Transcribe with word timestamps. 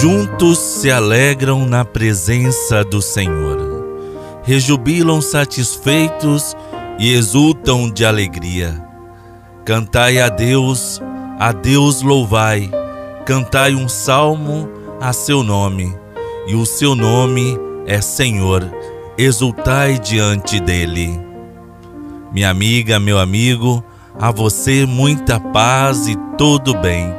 Juntos 0.00 0.58
se 0.58 0.90
alegram 0.90 1.64
na 1.64 1.82
presença 1.82 2.84
do 2.84 3.00
Senhor, 3.00 3.56
rejubilam 4.42 5.22
satisfeitos 5.22 6.54
e 6.98 7.14
exultam 7.14 7.90
de 7.90 8.04
alegria. 8.04 8.78
Cantai 9.64 10.20
a 10.20 10.28
Deus, 10.28 11.00
a 11.38 11.50
Deus 11.50 12.02
louvai, 12.02 12.70
cantai 13.24 13.74
um 13.74 13.88
salmo 13.88 14.68
a 15.00 15.14
seu 15.14 15.42
nome, 15.42 15.96
e 16.46 16.54
o 16.54 16.66
seu 16.66 16.94
nome 16.94 17.58
é 17.86 18.00
Senhor, 18.02 18.70
exultai 19.16 19.98
diante 19.98 20.60
dele. 20.60 21.18
Minha 22.30 22.50
amiga, 22.50 23.00
meu 23.00 23.18
amigo, 23.18 23.82
a 24.18 24.30
você 24.30 24.84
muita 24.84 25.40
paz 25.40 26.06
e 26.06 26.16
todo 26.36 26.76
bem. 26.76 27.14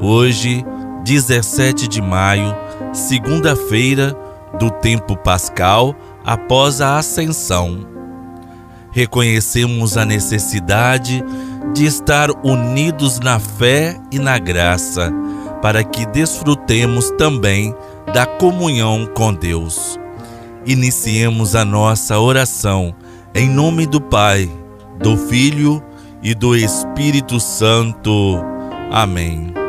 Hoje, 0.00 0.64
17 1.04 1.86
de 1.86 2.00
maio, 2.00 2.56
segunda-feira 2.92 4.16
do 4.58 4.70
tempo 4.70 5.16
pascal 5.16 5.94
após 6.24 6.80
a 6.80 6.96
ascensão. 6.96 7.86
Reconhecemos 8.90 9.98
a 9.98 10.04
necessidade 10.04 11.22
de 11.74 11.84
estar 11.84 12.30
unidos 12.44 13.20
na 13.20 13.38
fé 13.38 14.00
e 14.10 14.18
na 14.18 14.38
graça, 14.38 15.12
para 15.60 15.84
que 15.84 16.06
desfrutemos 16.06 17.10
também 17.18 17.74
da 18.12 18.24
comunhão 18.24 19.06
com 19.14 19.34
Deus. 19.34 19.98
Iniciemos 20.64 21.54
a 21.54 21.64
nossa 21.64 22.18
oração 22.18 22.94
em 23.34 23.48
nome 23.48 23.84
do 23.86 24.00
Pai, 24.00 24.50
do 25.00 25.16
Filho 25.16 25.82
e 26.22 26.34
do 26.34 26.56
Espírito 26.56 27.40
Santo. 27.40 28.40
Amém. 28.90 29.63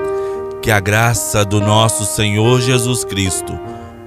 Que 0.65 0.71
a 0.71 0.79
graça 0.79 1.45
do 1.45 1.61
nosso 1.61 2.03
Senhor 2.05 2.59
Jesus 2.59 3.05
Cristo, 3.05 3.53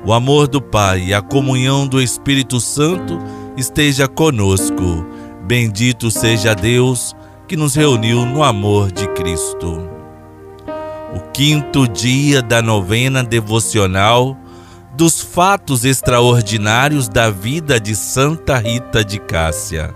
o 0.05 0.13
amor 0.13 0.49
do 0.49 0.61
Pai 0.61 1.05
e 1.05 1.15
a 1.15 1.23
comunhão 1.23 1.87
do 1.87 2.03
Espírito 2.03 2.59
Santo 2.59 3.17
esteja 3.57 4.09
conosco. 4.09 5.07
Bendito 5.45 6.11
seja 6.11 6.57
Deus 6.57 7.15
que 7.47 7.57
nos 7.57 7.77
reuniu 7.77 8.27
no 8.27 8.43
amor 8.43 8.91
de 8.91 9.07
Cristo. 9.11 9.89
O 11.15 11.21
quinto 11.33 11.87
dia 11.87 12.43
da 12.43 12.61
novena 12.61 13.23
devocional 13.23 14.37
dos 14.97 15.21
fatos 15.21 15.85
extraordinários 15.85 17.09
da 17.09 17.31
vida 17.31 17.79
de 17.79 17.95
Santa 17.95 18.59
Rita 18.59 19.05
de 19.05 19.21
Cássia. 19.21 19.95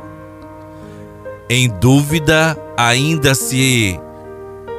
Em 1.51 1.69
dúvida 1.81 2.57
ainda 2.77 3.35
se 3.35 3.99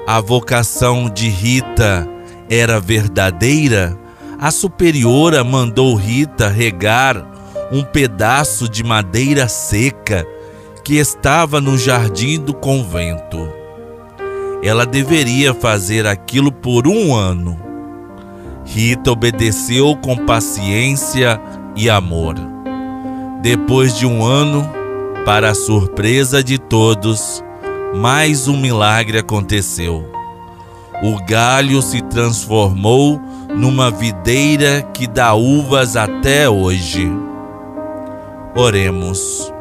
a 0.05 0.19
vocação 0.19 1.09
de 1.09 1.29
Rita 1.29 2.07
era 2.49 2.79
verdadeira, 2.79 3.97
a 4.37 4.51
superiora 4.51 5.43
mandou 5.43 5.95
Rita 5.95 6.49
regar 6.49 7.25
um 7.71 7.83
pedaço 7.83 8.67
de 8.67 8.83
madeira 8.83 9.47
seca 9.47 10.27
que 10.83 10.95
estava 10.95 11.61
no 11.61 11.77
jardim 11.77 12.39
do 12.39 12.53
convento. 12.53 13.49
Ela 14.61 14.85
deveria 14.85 15.53
fazer 15.53 16.05
aquilo 16.05 16.51
por 16.51 16.87
um 16.87 17.15
ano. 17.15 17.59
Rita 18.65 19.11
obedeceu 19.11 19.95
com 19.95 20.17
paciência 20.17 21.39
e 21.75 21.89
amor. 21.89 22.35
Depois 23.41 23.97
de 23.97 24.05
um 24.05 24.23
ano, 24.23 24.69
para 25.25 25.51
a 25.51 25.55
surpresa 25.55 26.43
de 26.43 26.57
todos, 26.57 27.43
mais 27.93 28.47
um 28.47 28.57
milagre 28.57 29.19
aconteceu. 29.19 30.09
O 31.03 31.23
galho 31.25 31.81
se 31.81 32.01
transformou 32.01 33.21
numa 33.55 33.91
videira 33.91 34.81
que 34.93 35.05
dá 35.05 35.33
uvas 35.33 35.95
até 35.95 36.49
hoje. 36.49 37.11
Oremos. 38.55 39.51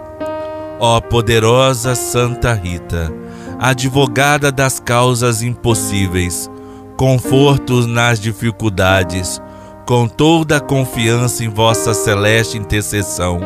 Ó 0.81 1.01
poderosa 1.01 1.95
Santa 1.95 2.55
Rita, 2.55 3.13
advogada 3.59 4.51
das 4.51 4.81
causas 4.81 5.43
impossíveis, 5.43 6.51
confortos 6.97 7.87
nas 7.87 8.19
dificuldades, 8.19 9.41
com 9.87 10.09
toda 10.09 10.57
a 10.57 10.61
confiança 10.61 11.45
em 11.45 11.49
vossa 11.49 11.95
celeste 11.95 12.59
intercessão, 12.59 13.41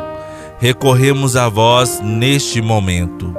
recorremos 0.59 1.37
a 1.37 1.49
vós 1.49 2.01
neste 2.03 2.63
momento. 2.63 3.35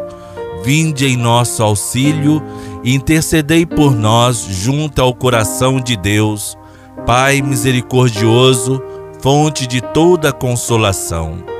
Vinde 0.67 1.05
em 1.07 1.15
nosso 1.15 1.63
auxílio 1.63 2.43
e 2.83 2.93
intercedei 2.93 3.65
por 3.65 3.95
nós 3.95 4.37
junto 4.49 5.01
ao 5.01 5.13
coração 5.13 5.79
de 5.79 5.95
Deus, 5.95 6.57
Pai 7.05 7.41
misericordioso, 7.41 8.83
fonte 9.21 9.65
de 9.65 9.79
toda 9.79 10.33
consolação 10.33 11.57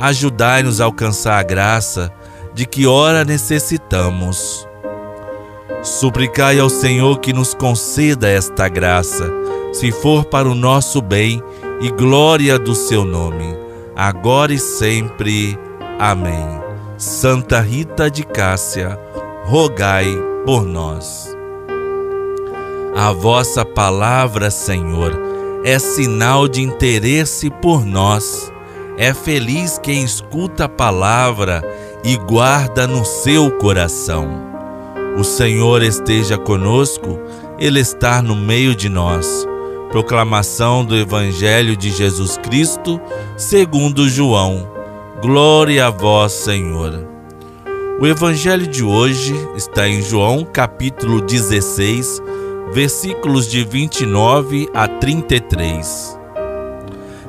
ajudai-nos 0.00 0.80
a 0.80 0.86
alcançar 0.86 1.38
a 1.38 1.42
graça 1.42 2.10
de 2.54 2.66
que 2.66 2.86
ora 2.86 3.22
necessitamos. 3.22 4.66
Suplicai 5.82 6.58
ao 6.58 6.70
Senhor 6.70 7.20
que 7.20 7.32
nos 7.32 7.54
conceda 7.54 8.28
esta 8.28 8.68
graça, 8.68 9.30
se 9.72 9.92
for 9.92 10.24
para 10.24 10.48
o 10.48 10.54
nosso 10.54 11.00
bem 11.02 11.42
e 11.80 11.90
glória 11.90 12.58
do 12.58 12.74
seu 12.74 13.04
nome, 13.04 13.54
agora 13.94 14.52
e 14.52 14.58
sempre. 14.58 15.58
Amém. 15.98 16.69
Santa 17.00 17.60
Rita 17.60 18.08
de 18.08 18.22
Cássia, 18.22 18.96
rogai 19.44 20.06
por 20.44 20.64
nós. 20.64 21.36
A 22.94 23.10
vossa 23.10 23.64
palavra, 23.64 24.50
Senhor, 24.50 25.18
é 25.64 25.78
sinal 25.78 26.46
de 26.46 26.62
interesse 26.62 27.50
por 27.50 27.84
nós 27.84 28.52
é 29.00 29.14
feliz 29.14 29.78
quem 29.82 30.04
escuta 30.04 30.66
a 30.66 30.68
palavra 30.68 31.62
e 32.04 32.18
guarda 32.18 32.86
no 32.86 33.02
seu 33.02 33.50
coração. 33.50 34.28
O 35.16 35.24
Senhor 35.24 35.82
esteja 35.82 36.36
conosco, 36.36 37.18
Ele 37.58 37.80
está 37.80 38.20
no 38.20 38.36
meio 38.36 38.74
de 38.74 38.90
nós. 38.90 39.46
Proclamação 39.90 40.84
do 40.84 40.94
Evangelho 40.94 41.74
de 41.74 41.90
Jesus 41.90 42.36
Cristo, 42.36 43.00
segundo 43.38 44.06
João. 44.06 44.79
Glória 45.22 45.86
a 45.86 45.90
vós, 45.90 46.32
Senhor. 46.32 47.06
O 48.00 48.06
Evangelho 48.06 48.66
de 48.66 48.82
hoje 48.82 49.34
está 49.54 49.86
em 49.86 50.00
João, 50.00 50.46
capítulo 50.46 51.20
16, 51.20 52.22
versículos 52.72 53.46
de 53.46 53.62
29 53.62 54.70
a 54.72 54.88
33. 54.88 56.18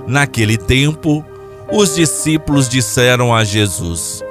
Naquele 0.08 0.58
tempo, 0.58 1.26
os 1.70 1.96
discípulos 1.96 2.70
disseram 2.70 3.36
a 3.36 3.44
Jesus: 3.44 4.24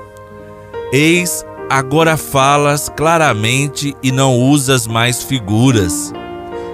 Eis, 0.90 1.44
agora 1.68 2.16
falas 2.16 2.88
claramente 2.88 3.94
e 4.02 4.10
não 4.10 4.38
usas 4.38 4.86
mais 4.86 5.22
figuras. 5.22 6.14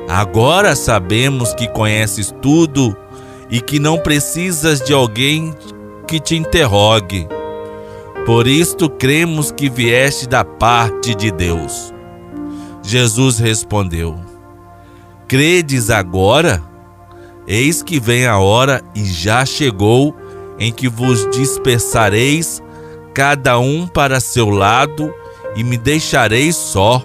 Agora 0.09 0.77
sabemos 0.77 1.53
que 1.53 1.67
conheces 1.67 2.33
tudo 2.41 2.97
e 3.51 3.61
que 3.61 3.81
não 3.81 3.99
precisas 3.99 4.81
de 4.81 4.93
alguém 4.93 5.53
que 6.06 6.21
te 6.21 6.37
interrogue. 6.37 7.27
Por 8.25 8.47
isto 8.47 8.89
cremos 8.89 9.53
que 9.53 9.69
vieste 9.69 10.27
da 10.27 10.44
parte 10.44 11.15
de 11.15 11.31
Deus. 11.31 11.93
Jesus 12.83 13.39
respondeu: 13.39 14.16
Credes 15.28 15.91
agora? 15.91 16.62
Eis 17.47 17.83
que 17.83 18.00
vem 18.00 18.27
a 18.27 18.39
hora 18.39 18.83
e 18.95 19.05
já 19.05 19.45
chegou 19.45 20.15
em 20.59 20.72
que 20.72 20.89
vos 20.89 21.28
dispersareis, 21.31 22.62
cada 23.15 23.59
um 23.59 23.87
para 23.87 24.21
seu 24.21 24.50
lado, 24.50 25.12
e 25.55 25.62
me 25.62 25.77
deixareis 25.77 26.56
só. 26.56 27.03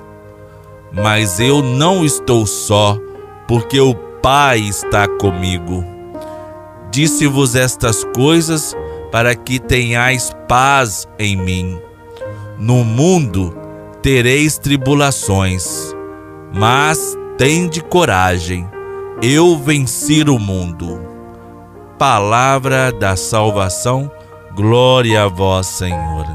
Mas 0.92 1.40
eu 1.40 1.62
não 1.62 2.04
estou 2.04 2.46
só, 2.46 2.98
porque 3.48 3.80
o 3.80 3.94
Pai 4.22 4.60
está 4.60 5.08
comigo. 5.08 5.84
Disse-vos 6.92 7.56
estas 7.56 8.04
coisas 8.04 8.76
para 9.12 9.36
que 9.36 9.60
tenhais 9.60 10.32
paz 10.48 11.08
em 11.20 11.36
mim. 11.36 11.80
No 12.58 12.84
mundo 12.84 13.56
tereis 14.02 14.58
tribulações, 14.58 15.94
mas 16.54 17.18
tende 17.38 17.82
coragem, 17.82 18.68
eu 19.22 19.58
venci 19.58 20.22
o 20.24 20.40
mundo 20.40 21.12
palavra 22.02 22.92
da 22.92 23.16
salvação. 23.16 24.10
Glória 24.56 25.26
a 25.26 25.28
vós, 25.28 25.68
Senhor. 25.68 26.26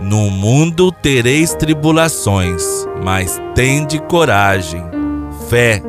No 0.00 0.28
mundo 0.28 0.90
tereis 0.90 1.54
tribulações, 1.54 2.64
mas 3.00 3.40
tende 3.54 4.00
coragem. 4.00 4.82
Fé, 5.48 5.80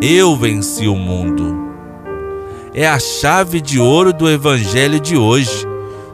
eu 0.00 0.34
venci 0.34 0.88
o 0.88 0.96
mundo. 0.96 1.63
É 2.74 2.86
a 2.86 2.98
chave 2.98 3.60
de 3.60 3.78
ouro 3.78 4.12
do 4.12 4.28
evangelho 4.28 4.98
de 4.98 5.16
hoje. 5.16 5.66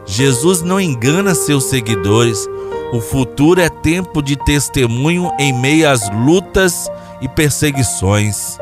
Jesus 0.05 0.61
não 0.61 0.79
engana 0.79 1.33
seus 1.33 1.65
seguidores. 1.65 2.47
O 2.93 3.01
futuro 3.01 3.59
é 3.59 3.69
tempo 3.69 4.21
de 4.21 4.35
testemunho 4.35 5.31
em 5.39 5.53
meio 5.53 5.89
às 5.89 6.09
lutas 6.09 6.87
e 7.21 7.27
perseguições 7.27 8.59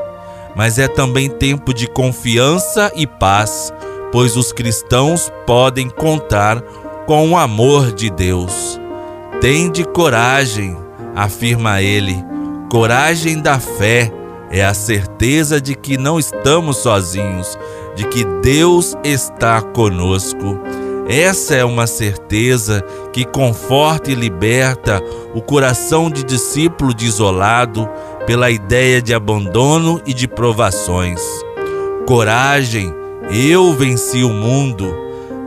mas 0.55 0.77
é 0.77 0.87
também 0.87 1.29
tempo 1.29 1.73
de 1.73 1.87
confiança 1.87 2.91
e 2.93 3.07
paz, 3.07 3.71
pois 4.11 4.35
os 4.35 4.51
cristãos 4.51 5.31
podem 5.45 5.89
contar 5.89 6.61
com 7.05 7.31
o 7.31 7.37
amor 7.37 7.93
de 7.93 8.09
Deus. 8.09 8.79
Tende 9.39 9.85
coragem, 9.85 10.77
afirma 11.15 11.81
ele, 11.81 12.15
coragem 12.69 13.41
da 13.41 13.57
fé 13.57 14.11
é 14.51 14.65
a 14.65 14.73
certeza 14.73 15.61
de 15.61 15.75
que 15.75 15.97
não 15.97 16.19
estamos 16.19 16.77
sozinhos, 16.77 17.57
de 17.99 18.05
que 18.05 18.23
Deus 18.41 18.95
está 19.03 19.61
conosco. 19.61 20.57
Essa 21.09 21.55
é 21.55 21.65
uma 21.65 21.85
certeza 21.85 22.81
que 23.11 23.25
conforta 23.25 24.09
e 24.09 24.15
liberta 24.15 25.03
o 25.35 25.41
coração 25.41 26.09
de 26.09 26.23
discípulo 26.23 26.93
desolado 26.93 27.89
pela 28.25 28.49
ideia 28.49 29.01
de 29.01 29.13
abandono 29.13 30.01
e 30.05 30.13
de 30.13 30.29
provações. 30.29 31.19
Coragem, 32.07 32.93
eu 33.33 33.73
venci 33.73 34.23
o 34.23 34.29
mundo. 34.29 34.95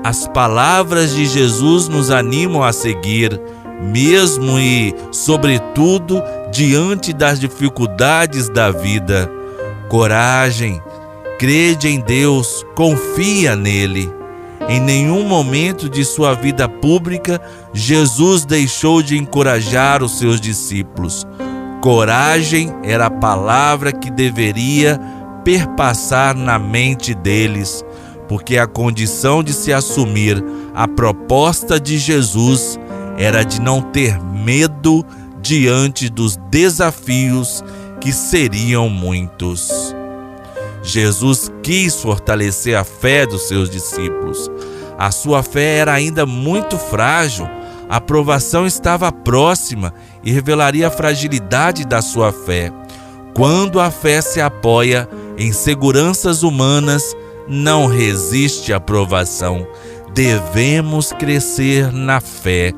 As 0.04 0.28
palavras 0.28 1.14
de 1.14 1.24
Jesus 1.24 1.88
nos 1.88 2.10
animam 2.10 2.62
a 2.62 2.72
seguir, 2.74 3.40
mesmo 3.80 4.58
e, 4.58 4.94
sobretudo, 5.10 6.22
diante 6.52 7.14
das 7.14 7.40
dificuldades 7.40 8.50
da 8.50 8.70
vida. 8.70 9.30
Coragem, 9.88 10.82
crede 11.42 11.88
em 11.88 11.98
Deus, 11.98 12.64
confia 12.76 13.56
nele. 13.56 14.08
Em 14.68 14.78
nenhum 14.78 15.26
momento 15.26 15.88
de 15.88 16.04
sua 16.04 16.34
vida 16.34 16.68
pública, 16.68 17.42
Jesus 17.74 18.44
deixou 18.44 19.02
de 19.02 19.18
encorajar 19.18 20.04
os 20.04 20.18
seus 20.18 20.40
discípulos. 20.40 21.26
Coragem 21.82 22.72
era 22.84 23.06
a 23.06 23.10
palavra 23.10 23.90
que 23.90 24.08
deveria 24.08 25.00
perpassar 25.42 26.36
na 26.36 26.60
mente 26.60 27.12
deles, 27.12 27.84
porque 28.28 28.56
a 28.56 28.68
condição 28.68 29.42
de 29.42 29.52
se 29.52 29.72
assumir 29.72 30.40
a 30.72 30.86
proposta 30.86 31.80
de 31.80 31.98
Jesus 31.98 32.78
era 33.18 33.42
de 33.42 33.60
não 33.60 33.82
ter 33.82 34.16
medo 34.22 35.04
diante 35.42 36.08
dos 36.08 36.36
desafios 36.52 37.64
que 38.00 38.12
seriam 38.12 38.88
muitos. 38.88 39.92
Jesus 40.82 41.50
quis 41.62 41.96
fortalecer 41.96 42.76
a 42.76 42.84
fé 42.84 43.24
dos 43.24 43.42
seus 43.42 43.70
discípulos. 43.70 44.50
A 44.98 45.10
sua 45.10 45.42
fé 45.42 45.78
era 45.78 45.92
ainda 45.92 46.26
muito 46.26 46.76
frágil, 46.76 47.48
a 47.88 48.00
provação 48.00 48.66
estava 48.66 49.12
próxima 49.12 49.92
e 50.24 50.32
revelaria 50.32 50.88
a 50.88 50.90
fragilidade 50.90 51.84
da 51.86 52.00
sua 52.00 52.32
fé. 52.32 52.72
Quando 53.34 53.80
a 53.80 53.90
fé 53.90 54.20
se 54.20 54.40
apoia 54.40 55.08
em 55.38 55.52
seguranças 55.52 56.42
humanas, 56.42 57.16
não 57.48 57.86
resiste 57.86 58.72
à 58.72 58.80
provação. 58.80 59.66
Devemos 60.14 61.12
crescer 61.12 61.90
na 61.92 62.20
fé. 62.20 62.72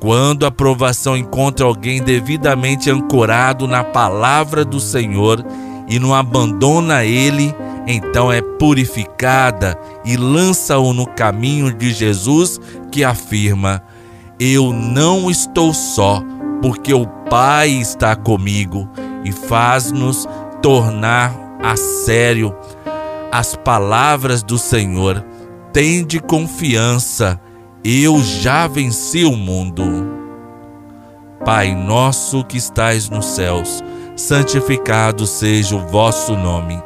Quando 0.00 0.44
a 0.44 0.50
provação 0.50 1.16
encontra 1.16 1.64
alguém 1.64 2.02
devidamente 2.02 2.90
ancorado 2.90 3.68
na 3.68 3.84
palavra 3.84 4.64
do 4.64 4.80
Senhor, 4.80 5.44
e 5.88 5.98
não 5.98 6.14
abandona 6.14 7.04
ele, 7.04 7.54
então 7.86 8.32
é 8.32 8.40
purificada 8.40 9.78
e 10.04 10.16
lança-o 10.16 10.92
no 10.92 11.06
caminho 11.06 11.72
de 11.72 11.92
Jesus, 11.92 12.60
que 12.90 13.04
afirma: 13.04 13.82
Eu 14.38 14.72
não 14.72 15.30
estou 15.30 15.72
só, 15.74 16.22
porque 16.60 16.94
o 16.94 17.06
Pai 17.28 17.68
está 17.70 18.14
comigo, 18.14 18.88
e 19.24 19.32
faz-nos 19.32 20.28
tornar 20.60 21.34
a 21.62 21.76
sério 21.76 22.54
as 23.32 23.56
palavras 23.56 24.42
do 24.42 24.58
Senhor. 24.58 25.24
Tende 25.72 26.20
confiança, 26.20 27.40
eu 27.82 28.20
já 28.20 28.66
venci 28.66 29.24
o 29.24 29.34
mundo. 29.34 29.82
Pai 31.44 31.74
nosso 31.74 32.44
que 32.44 32.58
estais 32.58 33.08
nos 33.08 33.24
céus, 33.24 33.82
santificado 34.22 35.26
seja 35.26 35.74
o 35.74 35.80
vosso 35.80 36.36
nome. 36.36 36.80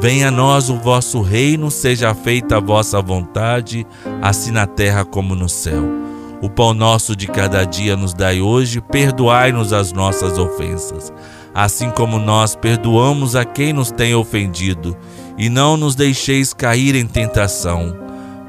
Venha 0.00 0.28
a 0.28 0.30
nós 0.30 0.70
o 0.70 0.76
vosso 0.76 1.20
reino, 1.20 1.70
seja 1.70 2.14
feita 2.14 2.56
a 2.56 2.60
vossa 2.60 3.02
vontade, 3.02 3.86
assim 4.22 4.50
na 4.50 4.66
terra 4.66 5.04
como 5.04 5.34
no 5.34 5.46
céu. 5.46 5.84
O 6.40 6.48
pão 6.48 6.72
nosso 6.72 7.14
de 7.14 7.26
cada 7.26 7.64
dia 7.64 7.96
nos 7.96 8.14
dai 8.14 8.40
hoje, 8.40 8.80
perdoai-nos 8.80 9.74
as 9.74 9.92
nossas 9.92 10.38
ofensas, 10.38 11.12
assim 11.54 11.90
como 11.90 12.18
nós 12.18 12.56
perdoamos 12.56 13.36
a 13.36 13.44
quem 13.44 13.74
nos 13.74 13.90
tem 13.90 14.14
ofendido, 14.14 14.96
e 15.36 15.50
não 15.50 15.76
nos 15.76 15.94
deixeis 15.94 16.54
cair 16.54 16.94
em 16.94 17.06
tentação, 17.06 17.94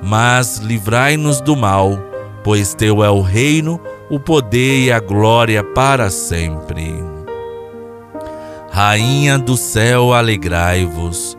mas 0.01 0.57
livrai-nos 0.59 1.41
do 1.41 1.57
mal, 1.57 1.99
pois 2.45 2.73
teu 2.73 3.03
é 3.03 3.09
o 3.09 3.19
reino, 3.19 3.77
o 4.09 4.17
poder 4.21 4.85
e 4.85 4.91
a 4.91 5.01
glória 5.01 5.61
para 5.61 6.09
sempre. 6.09 7.10
Rainha 8.83 9.37
do 9.37 9.55
céu, 9.55 10.11
alegrai-vos, 10.11 11.37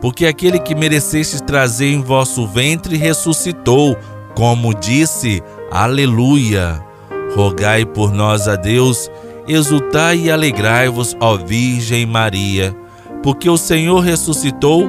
porque 0.00 0.24
aquele 0.24 0.58
que 0.58 0.74
mereceste 0.74 1.42
trazer 1.42 1.92
em 1.92 2.00
vosso 2.00 2.46
ventre 2.46 2.96
ressuscitou, 2.96 3.94
como 4.34 4.72
disse, 4.72 5.42
Aleluia. 5.70 6.82
Rogai 7.36 7.84
por 7.84 8.10
nós 8.10 8.48
a 8.48 8.56
Deus, 8.56 9.10
exultai 9.46 10.16
e 10.16 10.30
alegrai-vos, 10.30 11.14
ó 11.20 11.36
Virgem 11.36 12.06
Maria, 12.06 12.74
porque 13.22 13.50
o 13.50 13.58
Senhor 13.58 14.00
ressuscitou 14.00 14.88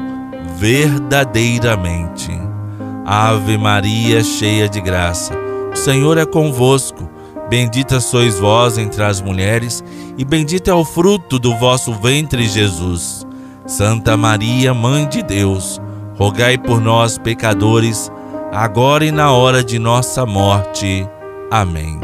verdadeiramente. 0.55 2.31
Ave 3.05 3.57
Maria, 3.57 4.23
cheia 4.23 4.69
de 4.69 4.79
graça, 4.79 5.33
o 5.73 5.75
Senhor 5.75 6.17
é 6.17 6.25
convosco. 6.25 7.09
Bendita 7.49 7.99
sois 7.99 8.37
vós 8.37 8.77
entre 8.77 9.03
as 9.03 9.19
mulheres, 9.19 9.83
e 10.17 10.23
bendito 10.23 10.69
é 10.69 10.73
o 10.73 10.85
fruto 10.85 11.39
do 11.39 11.55
vosso 11.57 11.91
ventre, 11.93 12.47
Jesus. 12.47 13.25
Santa 13.65 14.15
Maria, 14.15 14.71
Mãe 14.71 15.07
de 15.07 15.23
Deus, 15.23 15.81
rogai 16.15 16.59
por 16.59 16.79
nós, 16.79 17.17
pecadores, 17.17 18.11
agora 18.51 19.03
e 19.03 19.11
na 19.11 19.31
hora 19.31 19.63
de 19.63 19.79
nossa 19.79 20.27
morte. 20.27 21.07
Amém. 21.49 21.99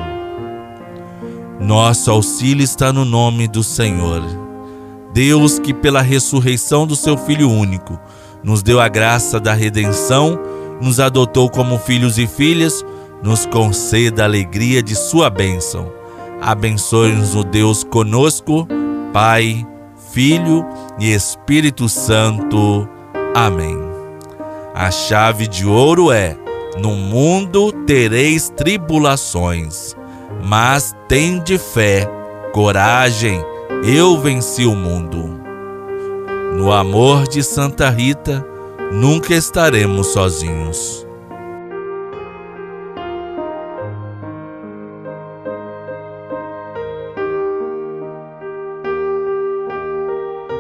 Nosso 1.60 2.10
auxílio 2.10 2.64
está 2.64 2.92
no 2.92 3.06
nome 3.06 3.48
do 3.48 3.64
Senhor. 3.64 4.24
Deus, 5.14 5.60
que 5.60 5.74
pela 5.74 6.02
ressurreição 6.02 6.88
do 6.88 6.96
seu 6.96 7.18
Filho 7.18 7.50
único, 7.50 8.00
nos 8.44 8.64
deu 8.64 8.80
a 8.80 8.88
graça 8.88 9.40
da 9.40 9.54
redenção, 9.54 10.40
nos 10.82 11.00
adotou 11.00 11.50
como 11.50 11.78
filhos 11.78 12.18
e 12.18 12.28
filhas, 12.28 12.84
nos 13.26 13.44
conceda 13.48 14.22
a 14.22 14.26
alegria 14.26 14.84
de 14.84 14.96
sua 14.96 15.32
bênção. 15.32 15.92
Abençoe-nos 16.40 17.34
o 17.34 17.44
Deus 17.44 17.84
conosco, 17.84 18.68
Pai, 19.12 19.66
Filho 20.12 20.64
e 21.00 21.12
Espírito 21.12 21.90
Santo. 21.90 22.88
Amém. 23.34 23.80
A 24.76 24.92
chave 24.92 25.48
de 25.48 25.66
ouro 25.66 26.12
é: 26.12 26.38
No 26.78 26.92
mundo 26.92 27.72
tereis 27.88 28.50
tribulações, 28.50 29.96
mas 30.44 30.96
tende 31.08 31.58
fé, 31.58 32.08
coragem, 32.54 33.44
eu 33.84 34.20
venci 34.20 34.68
o 34.68 34.76
mundo. 34.76 35.42
No 36.56 36.72
amor 36.72 37.28
de 37.28 37.42
Santa 37.42 37.90
Rita, 37.90 38.46
nunca 38.92 39.34
estaremos 39.34 40.08
sozinhos. 40.08 41.05